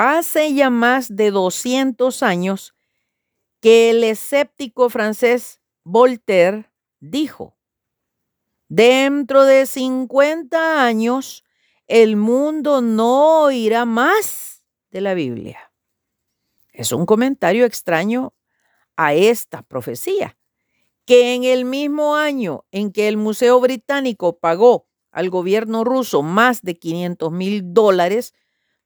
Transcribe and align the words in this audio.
Hace 0.00 0.54
ya 0.54 0.70
más 0.70 1.16
de 1.16 1.32
200 1.32 2.22
años 2.22 2.72
que 3.60 3.90
el 3.90 4.04
escéptico 4.04 4.90
francés 4.90 5.60
Voltaire 5.82 6.70
dijo, 7.00 7.56
dentro 8.68 9.42
de 9.42 9.66
50 9.66 10.84
años 10.84 11.42
el 11.88 12.14
mundo 12.14 12.80
no 12.80 13.42
oirá 13.42 13.86
más 13.86 14.62
de 14.92 15.00
la 15.00 15.14
Biblia. 15.14 15.72
Es 16.72 16.92
un 16.92 17.04
comentario 17.04 17.64
extraño 17.64 18.34
a 18.94 19.14
esta 19.14 19.62
profecía, 19.62 20.38
que 21.06 21.34
en 21.34 21.42
el 21.42 21.64
mismo 21.64 22.14
año 22.14 22.64
en 22.70 22.92
que 22.92 23.08
el 23.08 23.16
Museo 23.16 23.58
Británico 23.58 24.38
pagó 24.38 24.86
al 25.10 25.28
gobierno 25.28 25.82
ruso 25.82 26.22
más 26.22 26.62
de 26.62 26.76
500 26.76 27.32
mil 27.32 27.74
dólares 27.74 28.32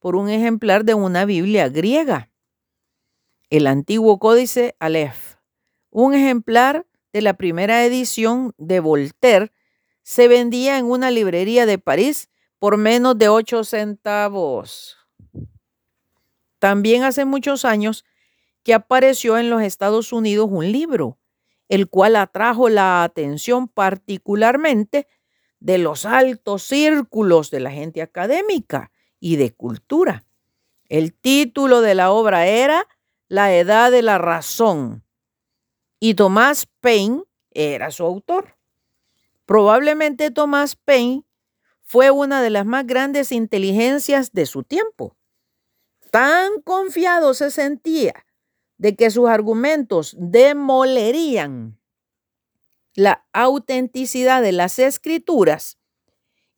por 0.00 0.16
un 0.16 0.28
ejemplar 0.30 0.84
de 0.84 0.94
una 0.94 1.24
Biblia 1.26 1.68
griega. 1.68 2.30
El 3.50 3.66
antiguo 3.66 4.18
códice 4.18 4.74
Aleph, 4.80 5.36
un 5.90 6.14
ejemplar 6.14 6.86
de 7.12 7.20
la 7.20 7.34
primera 7.34 7.84
edición 7.84 8.54
de 8.56 8.80
Voltaire, 8.80 9.52
se 10.02 10.26
vendía 10.26 10.78
en 10.78 10.86
una 10.86 11.10
librería 11.10 11.66
de 11.66 11.78
París 11.78 12.30
por 12.58 12.78
menos 12.78 13.18
de 13.18 13.28
8 13.28 13.62
centavos. 13.64 14.96
También 16.58 17.04
hace 17.04 17.24
muchos 17.24 17.64
años 17.64 18.04
que 18.62 18.74
apareció 18.74 19.38
en 19.38 19.50
los 19.50 19.62
Estados 19.62 20.12
Unidos 20.12 20.48
un 20.50 20.72
libro, 20.72 21.18
el 21.68 21.88
cual 21.88 22.16
atrajo 22.16 22.68
la 22.68 23.02
atención 23.02 23.68
particularmente 23.68 25.06
de 25.60 25.78
los 25.78 26.06
altos 26.06 26.62
círculos 26.62 27.50
de 27.50 27.60
la 27.60 27.70
gente 27.70 28.00
académica 28.02 28.90
y 29.20 29.36
de 29.36 29.52
cultura. 29.54 30.24
El 30.88 31.14
título 31.14 31.82
de 31.82 31.94
la 31.94 32.10
obra 32.10 32.46
era 32.46 32.88
La 33.28 33.54
Edad 33.54 33.92
de 33.92 34.02
la 34.02 34.18
Razón 34.18 35.04
y 36.00 36.14
Tomás 36.14 36.66
Paine 36.80 37.22
era 37.52 37.90
su 37.90 38.04
autor. 38.04 38.56
Probablemente 39.44 40.30
Tomás 40.30 40.74
Paine 40.74 41.24
fue 41.82 42.10
una 42.10 42.40
de 42.42 42.50
las 42.50 42.64
más 42.64 42.86
grandes 42.86 43.30
inteligencias 43.32 44.32
de 44.32 44.46
su 44.46 44.62
tiempo. 44.62 45.16
Tan 46.10 46.62
confiado 46.62 47.34
se 47.34 47.50
sentía 47.50 48.26
de 48.78 48.96
que 48.96 49.10
sus 49.10 49.28
argumentos 49.28 50.16
demolerían 50.18 51.78
la 52.94 53.26
autenticidad 53.32 54.40
de 54.40 54.52
las 54.52 54.78
escrituras 54.78 55.79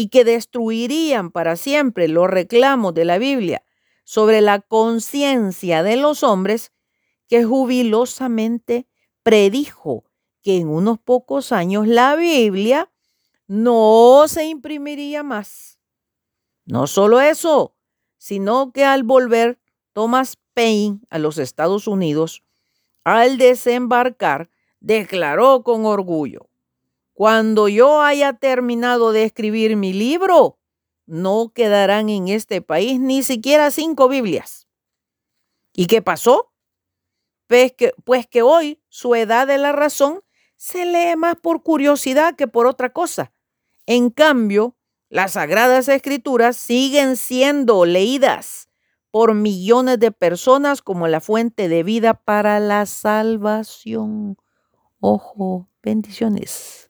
y 0.00 0.10
que 0.10 0.22
destruirían 0.22 1.32
para 1.32 1.56
siempre 1.56 2.06
los 2.06 2.30
reclamos 2.30 2.94
de 2.94 3.04
la 3.04 3.18
Biblia 3.18 3.64
sobre 4.04 4.40
la 4.40 4.60
conciencia 4.60 5.82
de 5.82 5.96
los 5.96 6.22
hombres, 6.22 6.70
que 7.26 7.42
jubilosamente 7.42 8.86
predijo 9.24 10.04
que 10.40 10.58
en 10.58 10.68
unos 10.68 11.00
pocos 11.00 11.50
años 11.50 11.88
la 11.88 12.14
Biblia 12.14 12.92
no 13.48 14.26
se 14.28 14.44
imprimiría 14.44 15.24
más. 15.24 15.80
No 16.64 16.86
solo 16.86 17.20
eso, 17.20 17.74
sino 18.18 18.70
que 18.70 18.84
al 18.84 19.02
volver 19.02 19.58
Thomas 19.94 20.38
Paine 20.54 21.00
a 21.10 21.18
los 21.18 21.38
Estados 21.38 21.88
Unidos, 21.88 22.44
al 23.02 23.36
desembarcar, 23.36 24.48
declaró 24.78 25.64
con 25.64 25.86
orgullo, 25.86 26.47
cuando 27.18 27.66
yo 27.66 28.00
haya 28.00 28.34
terminado 28.34 29.10
de 29.10 29.24
escribir 29.24 29.74
mi 29.74 29.92
libro, 29.92 30.56
no 31.04 31.50
quedarán 31.52 32.10
en 32.10 32.28
este 32.28 32.62
país 32.62 33.00
ni 33.00 33.24
siquiera 33.24 33.72
cinco 33.72 34.08
Biblias. 34.08 34.68
¿Y 35.72 35.86
qué 35.86 36.00
pasó? 36.00 36.52
Pues 37.48 37.72
que, 37.72 37.92
pues 38.04 38.28
que 38.28 38.42
hoy 38.42 38.80
su 38.88 39.16
edad 39.16 39.48
de 39.48 39.58
la 39.58 39.72
razón 39.72 40.20
se 40.54 40.86
lee 40.86 41.16
más 41.16 41.34
por 41.34 41.64
curiosidad 41.64 42.36
que 42.36 42.46
por 42.46 42.68
otra 42.68 42.92
cosa. 42.92 43.32
En 43.86 44.10
cambio, 44.10 44.76
las 45.08 45.32
sagradas 45.32 45.88
escrituras 45.88 46.56
siguen 46.56 47.16
siendo 47.16 47.84
leídas 47.84 48.68
por 49.10 49.34
millones 49.34 49.98
de 49.98 50.12
personas 50.12 50.82
como 50.82 51.08
la 51.08 51.20
fuente 51.20 51.68
de 51.68 51.82
vida 51.82 52.14
para 52.14 52.60
la 52.60 52.86
salvación. 52.86 54.36
Ojo, 55.00 55.68
bendiciones. 55.82 56.87